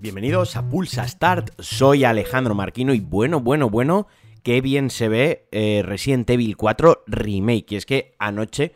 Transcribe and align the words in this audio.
Bienvenidos 0.00 0.56
a 0.56 0.68
Pulsa 0.68 1.06
Start, 1.06 1.50
soy 1.58 2.04
Alejandro 2.04 2.54
Marquino 2.54 2.92
y 2.94 3.00
bueno, 3.00 3.40
bueno, 3.40 3.70
bueno, 3.70 4.06
qué 4.42 4.60
bien 4.60 4.90
se 4.90 5.08
ve 5.08 5.46
eh, 5.52 5.82
Resident 5.84 6.28
Evil 6.30 6.56
4 6.56 7.04
Remake. 7.06 7.66
Y 7.70 7.76
es 7.76 7.86
que 7.86 8.14
anoche 8.18 8.72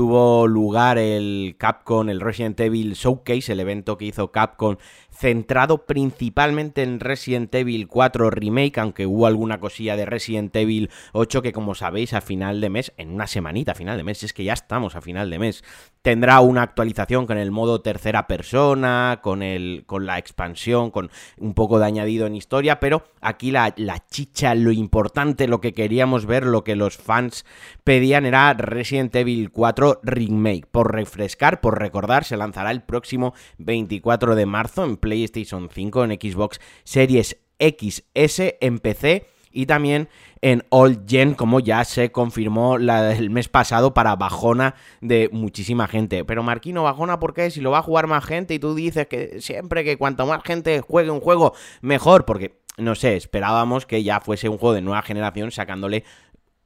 tuvo 0.00 0.46
lugar 0.46 0.96
el 0.96 1.56
Capcom, 1.58 2.08
el 2.08 2.22
Resident 2.22 2.58
Evil 2.58 2.94
Showcase, 2.94 3.52
el 3.52 3.60
evento 3.60 3.98
que 3.98 4.06
hizo 4.06 4.32
Capcom 4.32 4.78
centrado 5.20 5.84
principalmente 5.84 6.82
en 6.82 6.98
Resident 6.98 7.54
Evil 7.54 7.88
4 7.88 8.30
Remake, 8.30 8.78
aunque 8.78 9.04
hubo 9.04 9.26
alguna 9.26 9.60
cosilla 9.60 9.94
de 9.94 10.06
Resident 10.06 10.56
Evil 10.56 10.88
8 11.12 11.42
que 11.42 11.52
como 11.52 11.74
sabéis 11.74 12.14
a 12.14 12.22
final 12.22 12.62
de 12.62 12.70
mes, 12.70 12.92
en 12.96 13.10
una 13.10 13.26
semanita 13.26 13.72
a 13.72 13.74
final 13.74 13.98
de 13.98 14.04
mes, 14.04 14.22
es 14.22 14.32
que 14.32 14.44
ya 14.44 14.54
estamos 14.54 14.96
a 14.96 15.02
final 15.02 15.28
de 15.28 15.38
mes, 15.38 15.62
tendrá 16.00 16.40
una 16.40 16.62
actualización 16.62 17.26
con 17.26 17.36
el 17.36 17.50
modo 17.50 17.82
tercera 17.82 18.26
persona, 18.26 19.20
con, 19.22 19.42
el, 19.42 19.84
con 19.84 20.06
la 20.06 20.16
expansión, 20.18 20.90
con 20.90 21.10
un 21.36 21.52
poco 21.52 21.78
de 21.78 21.84
añadido 21.84 22.26
en 22.26 22.36
historia, 22.36 22.80
pero 22.80 23.04
aquí 23.20 23.50
la, 23.50 23.74
la 23.76 24.02
chicha, 24.08 24.54
lo 24.54 24.72
importante, 24.72 25.48
lo 25.48 25.60
que 25.60 25.74
queríamos 25.74 26.24
ver, 26.24 26.46
lo 26.46 26.64
que 26.64 26.76
los 26.76 26.96
fans 26.96 27.44
pedían 27.84 28.24
era 28.24 28.54
Resident 28.54 29.14
Evil 29.14 29.50
4 29.50 29.89
Remake. 30.02 30.66
Por 30.70 30.94
refrescar, 30.94 31.60
por 31.60 31.78
recordar, 31.80 32.24
se 32.24 32.36
lanzará 32.36 32.70
el 32.70 32.82
próximo 32.82 33.34
24 33.58 34.34
de 34.34 34.46
marzo 34.46 34.84
en 34.84 34.96
PlayStation 34.96 35.68
5, 35.72 36.04
en 36.04 36.10
Xbox 36.12 36.60
Series 36.84 37.38
XS, 37.58 38.54
en 38.60 38.78
PC 38.78 39.26
y 39.52 39.66
también 39.66 40.08
en 40.42 40.64
All 40.70 41.02
Gen, 41.06 41.34
como 41.34 41.60
ya 41.60 41.84
se 41.84 42.12
confirmó 42.12 42.76
el 42.76 43.30
mes 43.30 43.48
pasado 43.48 43.92
para 43.92 44.16
bajona 44.16 44.74
de 45.00 45.28
muchísima 45.32 45.88
gente. 45.88 46.24
Pero 46.24 46.42
Marquino, 46.42 46.84
bajona, 46.84 47.18
¿por 47.18 47.34
qué? 47.34 47.50
Si 47.50 47.60
lo 47.60 47.72
va 47.72 47.78
a 47.78 47.82
jugar 47.82 48.06
más 48.06 48.24
gente 48.24 48.54
y 48.54 48.58
tú 48.58 48.74
dices 48.74 49.06
que 49.08 49.40
siempre 49.40 49.84
que 49.84 49.98
cuanto 49.98 50.26
más 50.26 50.42
gente 50.44 50.80
juegue 50.80 51.10
un 51.10 51.20
juego, 51.20 51.52
mejor, 51.82 52.24
porque 52.24 52.60
no 52.78 52.94
sé, 52.94 53.16
esperábamos 53.16 53.84
que 53.84 54.02
ya 54.02 54.20
fuese 54.20 54.48
un 54.48 54.56
juego 54.56 54.74
de 54.74 54.80
nueva 54.80 55.02
generación 55.02 55.50
sacándole 55.50 56.04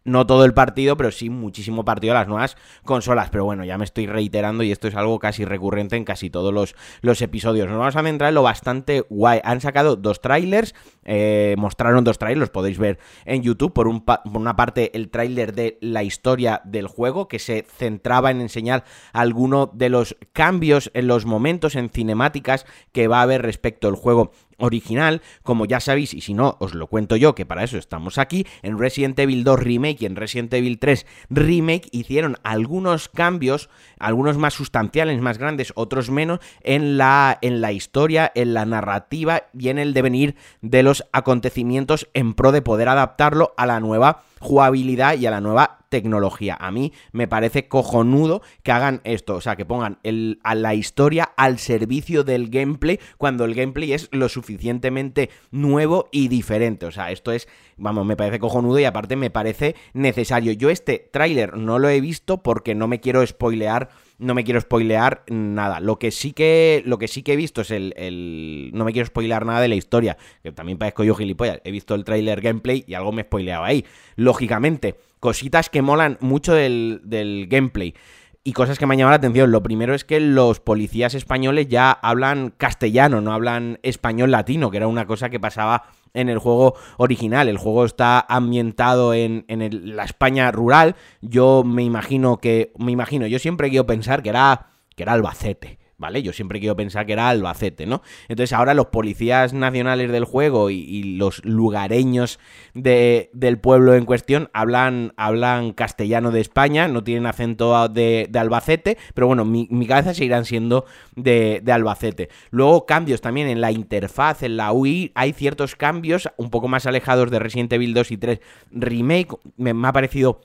no 0.04 0.26
todo 0.26 0.44
el 0.44 0.54
partido, 0.54 0.96
pero 0.96 1.10
sí 1.10 1.30
muchísimo 1.30 1.84
partido 1.84 2.12
a 2.12 2.18
las 2.18 2.28
nuevas 2.28 2.56
consolas. 2.84 3.30
Pero 3.30 3.44
bueno, 3.44 3.64
ya 3.64 3.78
me 3.78 3.84
estoy 3.84 4.06
reiterando 4.06 4.62
y 4.62 4.70
esto 4.70 4.88
es 4.88 4.94
algo 4.94 5.18
casi 5.18 5.44
recurrente 5.44 5.96
en 5.96 6.04
casi 6.04 6.30
todos 6.30 6.52
los, 6.52 6.74
los 7.00 7.20
episodios. 7.22 7.68
Nos 7.68 7.78
vamos 7.78 7.96
a 7.96 8.02
centrar 8.02 8.28
en 8.28 8.34
lo 8.34 8.42
bastante 8.42 9.04
guay. 9.08 9.40
Han 9.44 9.60
sacado 9.60 9.96
dos 9.96 10.20
trailers, 10.20 10.74
eh, 11.04 11.54
mostraron 11.58 12.04
dos 12.04 12.18
trailers, 12.18 12.50
podéis 12.50 12.78
ver 12.78 12.98
en 13.24 13.42
YouTube. 13.42 13.72
Por, 13.72 13.88
un 13.88 14.04
por 14.04 14.20
una 14.34 14.56
parte, 14.56 14.94
el 14.94 15.10
trailer 15.10 15.54
de 15.54 15.78
la 15.80 16.02
historia 16.02 16.60
del 16.64 16.86
juego, 16.86 17.28
que 17.28 17.38
se 17.38 17.64
centraba 17.68 18.30
en 18.30 18.40
enseñar 18.40 18.84
alguno 19.12 19.70
de 19.72 19.88
los 19.88 20.16
cambios 20.32 20.90
en 20.94 21.06
los 21.06 21.24
momentos, 21.24 21.76
en 21.76 21.88
cinemáticas 21.88 22.66
que 22.92 23.08
va 23.08 23.20
a 23.20 23.22
haber 23.22 23.42
respecto 23.42 23.88
al 23.88 23.94
juego 23.94 24.32
original, 24.58 25.22
como 25.42 25.66
ya 25.66 25.80
sabéis, 25.80 26.14
y 26.14 26.20
si 26.20 26.34
no, 26.34 26.56
os 26.60 26.74
lo 26.74 26.86
cuento 26.86 27.16
yo, 27.16 27.34
que 27.34 27.46
para 27.46 27.64
eso 27.64 27.78
estamos 27.78 28.18
aquí, 28.18 28.46
en 28.62 28.78
Resident 28.78 29.18
Evil 29.18 29.44
2 29.44 29.60
Remake 29.60 30.02
y 30.02 30.06
en 30.06 30.16
Resident 30.16 30.52
Evil 30.54 30.78
3 30.78 31.06
Remake 31.30 31.88
hicieron 31.92 32.36
algunos 32.42 33.08
cambios, 33.08 33.68
algunos 33.98 34.38
más 34.38 34.54
sustanciales, 34.54 35.20
más 35.20 35.38
grandes, 35.38 35.72
otros 35.76 36.10
menos, 36.10 36.40
en 36.62 36.98
la, 36.98 37.38
en 37.42 37.60
la 37.60 37.72
historia, 37.72 38.30
en 38.34 38.54
la 38.54 38.64
narrativa 38.64 39.44
y 39.58 39.68
en 39.68 39.78
el 39.78 39.94
devenir 39.94 40.36
de 40.60 40.82
los 40.82 41.04
acontecimientos 41.12 42.08
en 42.14 42.34
pro 42.34 42.52
de 42.52 42.62
poder 42.62 42.88
adaptarlo 42.88 43.54
a 43.56 43.66
la 43.66 43.80
nueva 43.80 44.22
jugabilidad 44.40 45.18
y 45.18 45.26
a 45.26 45.30
la 45.30 45.40
nueva 45.40 45.84
tecnología. 45.88 46.56
A 46.58 46.72
mí 46.72 46.92
me 47.12 47.28
parece 47.28 47.68
cojonudo 47.68 48.42
que 48.64 48.72
hagan 48.72 49.00
esto, 49.04 49.36
o 49.36 49.40
sea, 49.40 49.54
que 49.54 49.64
pongan 49.64 49.98
el, 50.02 50.40
a 50.42 50.56
la 50.56 50.74
historia 50.74 51.22
al 51.36 51.58
servicio 51.58 52.24
del 52.24 52.50
gameplay 52.50 52.98
cuando 53.16 53.44
el 53.44 53.54
gameplay 53.54 53.92
es 53.92 54.08
lo 54.10 54.28
suficientemente 54.28 55.30
nuevo 55.52 56.08
y 56.10 56.26
diferente. 56.26 56.86
O 56.86 56.90
sea, 56.90 57.12
esto 57.12 57.30
es, 57.30 57.46
vamos, 57.76 58.04
me 58.06 58.16
parece 58.16 58.40
cojonudo 58.40 58.80
y 58.80 58.84
aparte 58.84 59.14
me 59.14 59.30
parece 59.30 59.76
necesario. 59.92 60.52
Yo 60.52 60.68
este 60.68 61.08
tráiler 61.12 61.56
no 61.56 61.78
lo 61.78 61.88
he 61.88 62.00
visto 62.00 62.42
porque 62.42 62.74
no 62.74 62.88
me 62.88 63.00
quiero 63.00 63.24
spoilear 63.24 63.90
no 64.18 64.34
me 64.34 64.44
quiero 64.44 64.60
spoilear 64.60 65.24
nada. 65.28 65.80
Lo 65.80 65.98
que 65.98 66.10
sí 66.10 66.32
que, 66.32 66.82
lo 66.86 66.98
que, 66.98 67.08
sí 67.08 67.22
que 67.22 67.32
he 67.32 67.36
visto 67.36 67.62
es 67.62 67.70
el, 67.70 68.70
No 68.72 68.84
me 68.84 68.92
quiero 68.92 69.06
spoilear 69.06 69.44
nada 69.44 69.60
de 69.60 69.68
la 69.68 69.74
historia, 69.74 70.16
que 70.42 70.52
también 70.52 70.78
parezco 70.78 71.04
yo 71.04 71.14
gilipollas. 71.14 71.60
He 71.64 71.70
visto 71.70 71.94
el 71.94 72.04
trailer 72.04 72.40
gameplay 72.40 72.84
y 72.86 72.94
algo 72.94 73.12
me 73.12 73.22
he 73.22 73.24
spoileado 73.24 73.64
ahí. 73.64 73.84
Lógicamente, 74.24 74.96
cositas 75.20 75.68
que 75.68 75.82
molan 75.82 76.16
mucho 76.20 76.54
del, 76.54 77.02
del 77.04 77.46
gameplay 77.48 77.94
y 78.42 78.52
cosas 78.52 78.78
que 78.78 78.86
me 78.86 78.94
han 78.94 78.98
llamado 78.98 79.12
la 79.12 79.16
atención. 79.16 79.50
Lo 79.50 79.62
primero 79.62 79.94
es 79.94 80.04
que 80.04 80.20
los 80.20 80.60
policías 80.60 81.14
españoles 81.14 81.68
ya 81.68 81.90
hablan 81.90 82.54
castellano, 82.56 83.20
no 83.20 83.32
hablan 83.32 83.78
español 83.82 84.30
latino, 84.30 84.70
que 84.70 84.76
era 84.76 84.86
una 84.86 85.06
cosa 85.06 85.30
que 85.30 85.40
pasaba 85.40 85.84
en 86.12 86.28
el 86.28 86.38
juego 86.38 86.74
original. 86.98 87.48
El 87.48 87.58
juego 87.58 87.84
está 87.84 88.24
ambientado 88.28 89.14
en, 89.14 89.44
en 89.48 89.96
la 89.96 90.04
España 90.04 90.50
rural. 90.52 90.94
Yo 91.22 91.64
me 91.64 91.82
imagino 91.82 92.38
que. 92.38 92.72
Me 92.78 92.92
imagino, 92.92 93.26
yo 93.26 93.38
siempre 93.38 93.70
quiero 93.70 93.86
pensar 93.86 94.22
que 94.22 94.28
era. 94.28 94.68
que 94.94 95.02
era 95.02 95.12
Albacete. 95.12 95.83
¿Vale? 95.98 96.22
Yo 96.22 96.32
siempre 96.32 96.60
quiero 96.60 96.76
pensar 96.76 97.06
que 97.06 97.12
era 97.12 97.28
Albacete, 97.28 97.86
¿no? 97.86 98.02
Entonces 98.28 98.52
ahora 98.52 98.74
los 98.74 98.86
policías 98.86 99.52
nacionales 99.52 100.10
del 100.10 100.24
juego 100.24 100.70
y, 100.70 101.04
los 101.14 101.44
lugareños 101.44 102.38
de, 102.72 103.30
del 103.32 103.58
pueblo 103.58 103.94
en 103.94 104.04
cuestión 104.04 104.50
hablan, 104.52 105.12
hablan 105.16 105.72
castellano 105.72 106.30
de 106.30 106.40
España, 106.40 106.88
no 106.88 107.04
tienen 107.04 107.26
acento 107.26 107.88
de, 107.88 108.28
Albacete, 108.34 108.98
pero 109.14 109.26
bueno, 109.26 109.44
mi, 109.44 109.68
mi, 109.70 109.86
cabeza 109.86 110.14
seguirán 110.14 110.44
siendo 110.44 110.84
de, 111.14 111.62
Albacete. 111.70 112.30
Luego 112.50 112.86
cambios 112.86 113.20
también 113.20 113.48
en 113.48 113.60
la 113.60 113.70
interfaz, 113.70 114.42
en 114.42 114.56
la 114.56 114.72
UI, 114.72 115.12
hay 115.14 115.32
ciertos 115.32 115.76
cambios 115.76 116.28
un 116.36 116.50
poco 116.50 116.68
más 116.68 116.86
alejados 116.86 117.30
de 117.30 117.38
Resident 117.38 117.72
Evil 117.72 117.94
2 117.94 118.10
y 118.10 118.16
3 118.16 118.40
Remake, 118.72 119.36
me, 119.56 119.74
me 119.74 119.88
ha 119.88 119.92
parecido 119.92 120.40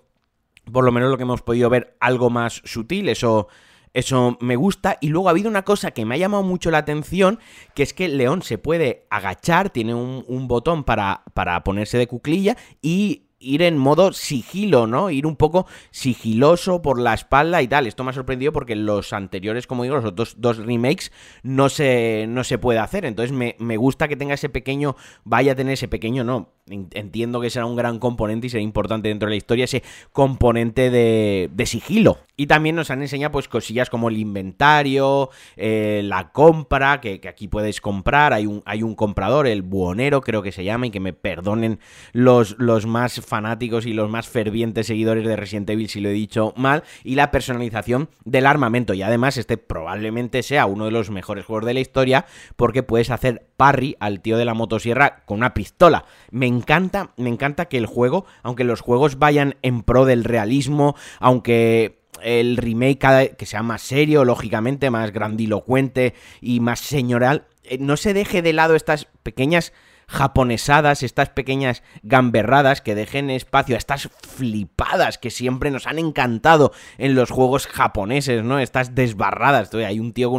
por 0.71 0.85
lo 0.85 0.91
menos 0.91 1.09
lo 1.09 1.17
que 1.17 1.23
hemos 1.23 1.41
podido 1.41 1.69
ver, 1.69 1.95
algo 1.99 2.29
más 2.29 2.61
sutil. 2.65 3.09
Eso 3.09 3.47
eso 3.93 4.37
me 4.41 4.55
gusta. 4.55 4.97
Y 5.01 5.09
luego 5.09 5.27
ha 5.27 5.31
habido 5.31 5.49
una 5.49 5.63
cosa 5.63 5.91
que 5.91 6.05
me 6.05 6.15
ha 6.15 6.17
llamado 6.19 6.43
mucho 6.43 6.71
la 6.71 6.79
atención, 6.79 7.39
que 7.73 7.83
es 7.83 7.93
que 7.93 8.07
León 8.07 8.41
se 8.41 8.57
puede 8.57 9.07
agachar, 9.09 9.69
tiene 9.69 9.93
un, 9.93 10.47
botón 10.47 10.83
para, 10.83 11.23
para 11.33 11.63
ponerse 11.63 11.97
de 11.97 12.07
cuclilla 12.07 12.57
y 12.81 13.29
ir 13.39 13.61
en 13.61 13.77
modo 13.77 14.11
sigilo, 14.11 14.85
¿no? 14.85 15.09
Ir 15.09 15.25
un 15.25 15.35
poco 15.35 15.65
sigiloso 15.91 16.81
por 16.81 16.99
la 16.99 17.13
espalda 17.13 17.61
y 17.61 17.67
tal. 17.67 17.87
Esto 17.87 18.03
me 18.03 18.11
ha 18.11 18.13
sorprendido 18.13 18.51
porque 18.51 18.75
los 18.75 19.13
anteriores, 19.13 19.65
como 19.67 19.83
digo, 19.83 19.97
los 19.97 20.35
dos 20.41 20.57
remakes 20.57 21.11
no 21.43 21.69
se, 21.69 22.25
no 22.27 22.43
se 22.43 22.57
puede 22.57 22.79
hacer. 22.79 23.05
Entonces 23.05 23.35
me, 23.35 23.55
me 23.59 23.77
gusta 23.77 24.07
que 24.07 24.17
tenga 24.17 24.33
ese 24.33 24.49
pequeño, 24.49 24.95
vaya 25.23 25.53
a 25.53 25.55
tener 25.55 25.73
ese 25.73 25.87
pequeño, 25.87 26.23
no, 26.23 26.53
entiendo 26.69 27.41
que 27.41 27.49
será 27.49 27.65
un 27.65 27.75
gran 27.75 27.99
componente 27.99 28.47
y 28.47 28.49
será 28.49 28.61
importante 28.61 29.09
dentro 29.09 29.27
de 29.27 29.31
la 29.31 29.37
historia 29.37 29.65
ese 29.65 29.83
componente 30.11 30.89
de, 30.89 31.65
sigilo. 31.65 32.17
Y 32.35 32.47
también 32.47 32.75
nos 32.75 32.89
han 32.89 33.01
enseñado 33.01 33.33
pues 33.33 33.49
cosillas 33.49 33.89
como 33.89 34.07
el 34.09 34.17
inventario, 34.17 35.29
eh, 35.57 36.01
la 36.05 36.31
compra, 36.31 37.01
que, 37.01 37.19
aquí 37.27 37.47
puedes 37.47 37.81
comprar, 37.81 38.31
hay 38.33 38.45
un, 38.45 38.63
hay 38.65 38.81
un 38.81 38.95
comprador, 38.95 39.45
el 39.45 39.61
buonero 39.61 40.21
creo 40.21 40.41
que 40.41 40.53
se 40.53 40.63
llama, 40.63 40.87
y 40.87 40.89
que 40.89 41.01
me 41.01 41.11
perdonen 41.11 41.79
los, 42.13 42.55
los 42.57 42.85
más 42.85 43.19
fanáticos 43.19 43.85
y 43.85 43.93
los 43.93 44.09
más 44.09 44.29
fervientes 44.29 44.87
seguidores 44.87 45.25
de 45.25 45.35
Resident 45.35 45.69
Evil 45.69 45.89
si 45.89 45.99
lo 45.99 46.09
he 46.09 46.13
dicho 46.13 46.53
mal, 46.55 46.83
y 47.03 47.15
la 47.15 47.29
personalización 47.29 48.09
del 48.23 48.45
armamento. 48.45 48.93
Y 48.93 49.01
además 49.01 49.37
este 49.37 49.57
probablemente 49.57 50.43
sea 50.43 50.65
uno 50.65 50.85
de 50.85 50.91
los 50.91 51.09
mejores 51.09 51.45
juegos 51.45 51.65
de 51.65 51.73
la 51.73 51.79
historia 51.81 52.25
porque 52.55 52.83
puedes 52.83 53.09
hacer 53.09 53.47
parry 53.57 53.95
al 53.99 54.21
tío 54.21 54.37
de 54.37 54.45
la 54.45 54.53
motosierra 54.53 55.23
con 55.25 55.39
una 55.39 55.53
pistola. 55.53 56.05
Me 56.31 56.47
encanta, 56.59 57.11
me 57.17 57.29
encanta 57.29 57.65
que 57.65 57.77
el 57.77 57.85
juego, 57.85 58.25
aunque 58.43 58.63
los 58.63 58.81
juegos 58.81 59.17
vayan 59.17 59.55
en 59.61 59.81
pro 59.81 60.05
del 60.05 60.23
realismo, 60.23 60.95
aunque 61.19 61.99
el 62.21 62.57
remake 62.57 63.35
que 63.37 63.45
sea 63.45 63.63
más 63.63 63.81
serio, 63.81 64.25
lógicamente, 64.25 64.89
más 64.89 65.11
grandilocuente 65.11 66.13
y 66.41 66.59
más 66.59 66.79
señoral, 66.79 67.47
eh, 67.63 67.77
no 67.79 67.97
se 67.97 68.13
deje 68.13 68.41
de 68.41 68.53
lado 68.53 68.75
estas 68.75 69.07
pequeñas 69.23 69.73
japonesadas, 70.09 71.03
estas 71.03 71.29
pequeñas 71.29 71.83
gamberradas 72.01 72.81
que 72.81 72.95
dejen 72.95 73.29
espacio 73.29 73.77
estas 73.77 74.09
flipadas 74.27 75.17
que 75.17 75.29
siempre 75.29 75.69
nos 75.69 75.85
han 75.85 75.99
encantado 75.99 76.71
en 76.97 77.13
los 77.13 77.29
juegos 77.29 77.67
japoneses, 77.67 78.43
¿no? 78.43 78.59
Estas 78.59 78.95
desbarradas. 78.95 79.73
Hay 79.75 79.99
un 79.99 80.11
tío 80.11 80.31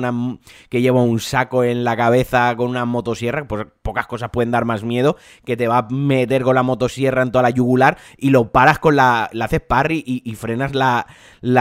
que 0.69 0.83
lleva 0.83 1.03
un 1.03 1.21
saco 1.21 1.65
en 1.65 1.85
la 1.85 1.97
cabeza 1.97 2.55
con 2.57 2.69
una 2.69 2.85
motosierra, 2.85 3.47
pues 3.47 3.67
pocas 3.83 4.07
cosas 4.07 4.31
pueden 4.31 4.51
dar 4.51 4.65
más 4.65 4.83
miedo, 4.83 5.17
que 5.45 5.57
te 5.57 5.69
va 5.69 5.79
a 5.79 5.89
meter 5.91 6.43
con 6.43 6.55
la 6.57 6.63
motosierra 6.63 7.23
en 7.23 7.31
toda 7.31 7.43
la 7.43 7.51
yugular 7.51 7.97
y 8.17 8.31
lo 8.31 8.51
paras 8.51 8.79
con 8.79 8.97
la, 8.97 9.31
la 9.33 9.45
haces 9.45 9.61
parry 9.61 10.03
y, 10.05 10.35
frenas 10.35 10.75
la, 10.75 11.07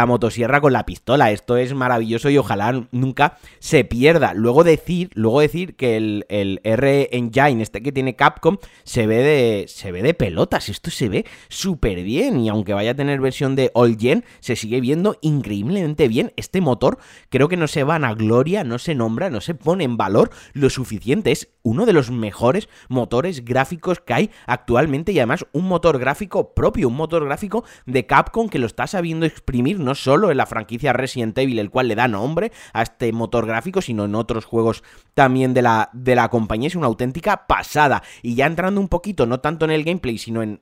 motosierra 0.06 0.62
con 0.62 0.74
la 0.74 0.86
pistola. 0.86 1.32
Esto 1.32 1.58
es 1.58 1.74
maravilloso 1.74 2.30
y 2.30 2.38
ojalá 2.38 2.88
nunca 2.92 3.38
se 3.60 3.84
pierda. 3.84 4.34
Luego 4.34 4.64
decir, 4.64 5.12
luego 5.14 5.42
decir 5.42 5.76
que 5.76 5.98
el, 5.98 6.26
el 6.30 6.62
R 6.64 7.10
Engine, 7.12 7.62
este 7.62 7.82
que 7.82 7.92
tiene 7.92 7.99
Capcom 8.16 8.58
se 8.84 9.08
ve 9.08 9.18
de, 9.18 9.66
se 9.68 9.92
ve 9.92 10.02
de 10.02 10.14
pelotas. 10.14 10.70
Esto 10.70 10.92
se 10.92 11.10
ve 11.10 11.26
súper 11.48 12.04
bien. 12.04 12.40
Y 12.40 12.50
aunque 12.50 12.74
vaya 12.74 12.92
a 12.92 12.96
tener 12.96 13.22
versión 13.22 13.56
de 13.56 13.72
All 13.74 13.98
Gen, 13.98 14.24
se 14.40 14.56
sigue 14.56 14.82
viendo 14.82 15.18
increíblemente 15.22 16.08
bien. 16.08 16.34
Este 16.36 16.62
motor 16.62 16.98
creo 17.30 17.48
que 17.48 17.58
no 17.58 17.68
se 17.68 17.84
van 17.84 18.06
a 18.06 18.14
gloria, 18.14 18.64
no 18.64 18.80
se 18.80 18.96
nombra, 18.96 19.30
no 19.30 19.42
se 19.42 19.54
pone 19.54 19.84
en 19.84 19.98
valor 19.98 20.32
lo 20.54 20.70
suficiente. 20.70 21.32
Es 21.32 21.50
uno 21.64 21.86
de 21.86 21.94
los 21.94 22.12
mejores 22.12 22.70
motores 22.88 23.44
gráficos 23.44 24.00
que 24.00 24.14
hay 24.14 24.32
actualmente 24.46 25.12
y 25.12 25.20
además 25.20 25.46
un 25.52 25.68
motor 25.68 26.00
gráfico 26.00 26.54
propio, 26.54 26.88
un 26.88 26.96
motor 26.96 27.26
gráfico 27.26 27.64
de 27.86 28.06
Capcom 28.06 28.50
que 28.50 28.60
lo 28.60 28.66
está 28.66 28.88
sabiendo 28.88 29.26
exprimir 29.26 29.80
no 29.80 29.96
solo 29.96 30.32
en 30.32 30.38
la 30.38 30.46
franquicia 30.46 30.94
Resident 30.94 31.38
Evil, 31.38 31.60
el 31.60 31.70
cual 31.70 31.88
le 31.88 31.96
da 31.96 32.08
nombre 32.08 32.52
a 32.74 32.84
este 32.84 33.12
motor 33.12 33.46
gráfico, 33.46 33.82
sino 33.82 34.06
en 34.06 34.16
otros 34.16 34.46
juegos 34.46 34.84
también 35.14 35.54
de 35.54 35.62
la, 35.62 35.90
de 35.94 36.16
la 36.16 36.30
compañía. 36.30 36.68
Es 36.68 36.76
una 36.76 36.88
auténtica 36.88 37.48
pasada. 37.48 38.04
Y 38.22 38.36
ya 38.36 38.46
entrando 38.46 38.80
un 38.80 38.88
poquito, 38.88 39.26
no 39.26 39.40
tanto 39.40 39.66
en 39.66 39.72
el 39.72 39.84
gameplay, 39.84 40.18
sino 40.18 40.42
en, 40.42 40.62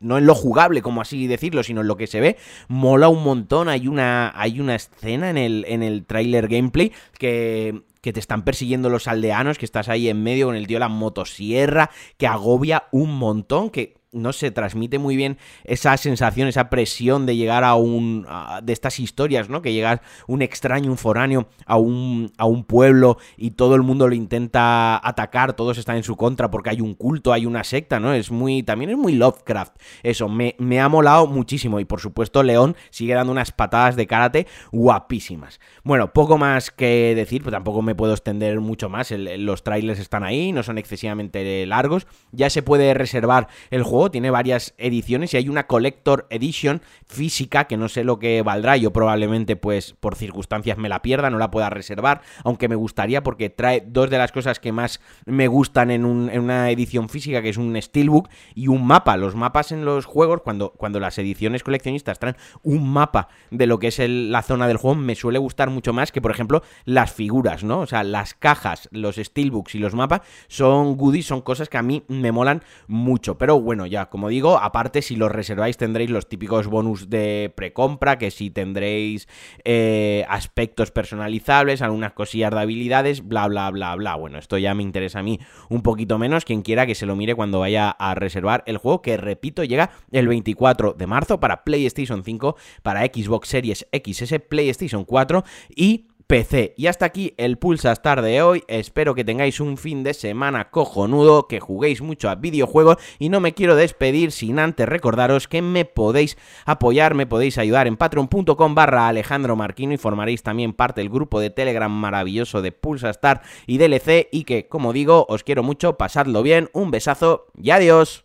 no 0.00 0.18
en 0.18 0.26
lo 0.26 0.34
jugable, 0.34 0.82
como 0.82 1.00
así 1.00 1.26
decirlo, 1.26 1.62
sino 1.62 1.80
en 1.80 1.88
lo 1.88 1.96
que 1.96 2.06
se 2.06 2.20
ve, 2.20 2.36
mola 2.68 3.08
un 3.08 3.22
montón. 3.22 3.68
Hay 3.68 3.88
una, 3.88 4.32
hay 4.34 4.60
una 4.60 4.74
escena 4.74 5.30
en 5.30 5.38
el, 5.38 5.64
en 5.68 5.82
el 5.82 6.04
trailer 6.04 6.48
gameplay 6.48 6.92
que 7.18 7.82
que 8.06 8.12
te 8.12 8.20
están 8.20 8.44
persiguiendo 8.44 8.88
los 8.88 9.08
aldeanos, 9.08 9.58
que 9.58 9.64
estás 9.64 9.88
ahí 9.88 10.08
en 10.08 10.22
medio 10.22 10.46
con 10.46 10.54
el 10.54 10.68
tío 10.68 10.78
la 10.78 10.88
motosierra, 10.88 11.90
que 12.18 12.28
agobia 12.28 12.84
un 12.92 13.18
montón, 13.18 13.68
que 13.68 13.95
no 14.16 14.32
se 14.32 14.50
transmite 14.50 14.98
muy 14.98 15.16
bien 15.16 15.38
esa 15.64 15.96
sensación, 15.96 16.48
esa 16.48 16.70
presión 16.70 17.26
de 17.26 17.36
llegar 17.36 17.64
a 17.64 17.74
un. 17.74 18.26
de 18.62 18.72
estas 18.72 18.98
historias, 18.98 19.48
¿no? 19.48 19.62
Que 19.62 19.72
llega 19.72 20.02
un 20.26 20.42
extraño, 20.42 20.90
un 20.90 20.98
foráneo 20.98 21.48
a 21.66 21.76
un, 21.76 22.32
a 22.38 22.46
un 22.46 22.64
pueblo 22.64 23.18
y 23.36 23.52
todo 23.52 23.74
el 23.74 23.82
mundo 23.82 24.08
lo 24.08 24.14
intenta 24.14 25.00
atacar, 25.06 25.54
todos 25.54 25.78
están 25.78 25.96
en 25.96 26.02
su 26.02 26.16
contra 26.16 26.50
porque 26.50 26.70
hay 26.70 26.80
un 26.80 26.94
culto, 26.94 27.32
hay 27.32 27.46
una 27.46 27.64
secta, 27.64 28.00
¿no? 28.00 28.12
Es 28.12 28.30
muy. 28.30 28.62
También 28.62 28.90
es 28.90 28.96
muy 28.96 29.14
Lovecraft. 29.14 29.76
Eso, 30.02 30.28
me, 30.28 30.56
me 30.58 30.80
ha 30.80 30.88
molado 30.88 31.26
muchísimo. 31.26 31.80
Y 31.80 31.84
por 31.84 32.00
supuesto, 32.00 32.42
León 32.42 32.76
sigue 32.90 33.14
dando 33.14 33.32
unas 33.32 33.52
patadas 33.52 33.96
de 33.96 34.06
karate 34.06 34.46
guapísimas. 34.72 35.60
Bueno, 35.84 36.12
poco 36.12 36.38
más 36.38 36.70
que 36.70 37.14
decir, 37.14 37.42
pues 37.42 37.52
tampoco 37.52 37.82
me 37.82 37.94
puedo 37.94 38.12
extender 38.12 38.60
mucho 38.60 38.88
más. 38.88 39.10
los 39.10 39.62
trailers 39.62 40.00
están 40.00 40.24
ahí, 40.24 40.52
no 40.52 40.62
son 40.62 40.78
excesivamente 40.78 41.66
largos. 41.66 42.06
Ya 42.32 42.50
se 42.50 42.62
puede 42.62 42.94
reservar 42.94 43.48
el 43.70 43.82
juego 43.82 44.05
tiene 44.10 44.30
varias 44.30 44.74
ediciones 44.78 45.34
y 45.34 45.36
hay 45.36 45.48
una 45.48 45.66
Collector 45.66 46.26
Edition 46.30 46.82
física 47.06 47.66
que 47.66 47.76
no 47.76 47.88
sé 47.88 48.04
lo 48.04 48.18
que 48.18 48.42
valdrá, 48.42 48.76
yo 48.76 48.92
probablemente 48.92 49.56
pues 49.56 49.94
por 49.98 50.16
circunstancias 50.16 50.78
me 50.78 50.88
la 50.88 51.02
pierda, 51.02 51.30
no 51.30 51.38
la 51.38 51.50
pueda 51.50 51.70
reservar, 51.70 52.22
aunque 52.44 52.68
me 52.68 52.76
gustaría 52.76 53.22
porque 53.22 53.50
trae 53.50 53.84
dos 53.86 54.10
de 54.10 54.18
las 54.18 54.32
cosas 54.32 54.60
que 54.60 54.72
más 54.72 55.00
me 55.24 55.48
gustan 55.48 55.90
en, 55.90 56.04
una 56.04 56.70
edición 56.70 57.08
física, 57.08 57.42
que 57.42 57.48
es 57.48 57.56
un 57.56 57.80
Steelbook 57.80 58.28
y 58.54 58.68
un 58.68 58.86
mapa. 58.86 59.16
Los 59.16 59.34
mapas 59.34 59.72
en 59.72 59.84
los 59.84 60.04
juegos, 60.04 60.42
cuando, 60.42 60.70
cuando 60.70 61.00
las 61.00 61.18
ediciones 61.18 61.62
coleccionistas 61.62 62.18
traen 62.18 62.36
un 62.62 62.88
mapa 62.88 63.28
de 63.50 63.66
lo 63.66 63.78
que 63.78 63.88
es 63.88 63.98
la 63.98 64.42
zona 64.42 64.68
del 64.68 64.76
juego, 64.76 64.96
me 64.96 65.14
suele 65.14 65.38
gustar 65.38 65.70
mucho 65.70 65.92
más 65.92 66.12
que, 66.12 66.20
por 66.20 66.30
ejemplo, 66.30 66.62
las 66.84 67.12
figuras, 67.12 67.64
¿no? 67.64 67.80
O 67.80 67.86
sea, 67.86 68.04
las 68.04 68.34
cajas, 68.34 68.88
los 68.92 69.16
Steelbooks 69.16 69.74
y 69.74 69.78
los 69.78 69.94
mapas 69.94 70.20
son 70.48 70.96
goodies, 70.96 71.26
son 71.26 71.40
cosas 71.40 71.68
que 71.68 71.78
a 71.78 71.82
mí 71.82 72.04
me 72.08 72.32
molan 72.32 72.62
mucho. 72.86 73.38
Pero 73.38 73.60
bueno, 73.60 73.86
ya 73.86 73.95
como 74.04 74.28
digo, 74.28 74.58
aparte 74.58 75.00
si 75.00 75.16
los 75.16 75.32
reserváis 75.32 75.78
tendréis 75.78 76.10
los 76.10 76.28
típicos 76.28 76.66
bonus 76.66 77.08
de 77.08 77.52
precompra, 77.56 78.18
que 78.18 78.30
si 78.30 78.50
tendréis 78.50 79.28
eh, 79.64 80.24
aspectos 80.28 80.90
personalizables, 80.90 81.82
algunas 81.82 82.12
cosillas 82.12 82.50
de 82.50 82.60
habilidades, 82.60 83.26
bla, 83.26 83.48
bla, 83.48 83.70
bla, 83.70 83.96
bla. 83.96 84.14
Bueno, 84.14 84.38
esto 84.38 84.58
ya 84.58 84.74
me 84.74 84.82
interesa 84.82 85.20
a 85.20 85.22
mí 85.22 85.40
un 85.70 85.82
poquito 85.82 86.18
menos, 86.18 86.44
quien 86.44 86.62
quiera 86.62 86.86
que 86.86 86.94
se 86.94 87.06
lo 87.06 87.16
mire 87.16 87.34
cuando 87.34 87.60
vaya 87.60 87.90
a 87.90 88.14
reservar 88.14 88.62
el 88.66 88.76
juego, 88.76 89.02
que 89.02 89.16
repito, 89.16 89.64
llega 89.64 89.90
el 90.12 90.28
24 90.28 90.92
de 90.92 91.06
marzo 91.06 91.40
para 91.40 91.64
PlayStation 91.64 92.22
5, 92.22 92.56
para 92.82 93.00
Xbox 93.06 93.48
Series 93.48 93.86
XS, 93.92 94.34
PlayStation 94.48 95.04
4 95.04 95.42
y 95.74 96.08
PC. 96.26 96.74
Y 96.76 96.88
hasta 96.88 97.06
aquí 97.06 97.34
el 97.36 97.58
Pulsastar 97.58 98.22
de 98.22 98.42
hoy. 98.42 98.64
Espero 98.68 99.14
que 99.14 99.24
tengáis 99.24 99.60
un 99.60 99.76
fin 99.76 100.02
de 100.02 100.14
semana 100.14 100.70
cojonudo, 100.70 101.46
que 101.46 101.60
juguéis 101.60 102.02
mucho 102.02 102.28
a 102.28 102.34
videojuegos 102.34 102.96
y 103.18 103.28
no 103.28 103.40
me 103.40 103.54
quiero 103.54 103.76
despedir 103.76 104.32
sin 104.32 104.58
antes 104.58 104.88
recordaros 104.88 105.48
que 105.48 105.62
me 105.62 105.84
podéis 105.84 106.36
apoyar, 106.64 107.14
me 107.14 107.26
podéis 107.26 107.58
ayudar 107.58 107.86
en 107.86 107.96
patreon.com 107.96 108.74
barra 108.74 109.08
Alejandro 109.08 109.56
Marquino 109.56 109.92
y 109.92 109.98
formaréis 109.98 110.42
también 110.42 110.72
parte 110.72 111.00
del 111.00 111.10
grupo 111.10 111.40
de 111.40 111.50
Telegram 111.50 111.92
maravilloso 111.92 112.62
de 112.62 112.72
Pulsastar 112.72 113.42
y 113.66 113.78
DLC 113.78 114.28
y 114.32 114.44
que, 114.44 114.68
como 114.68 114.92
digo, 114.92 115.26
os 115.28 115.44
quiero 115.44 115.62
mucho, 115.62 115.96
pasadlo 115.96 116.42
bien, 116.42 116.68
un 116.72 116.90
besazo 116.90 117.46
y 117.60 117.70
adiós. 117.70 118.24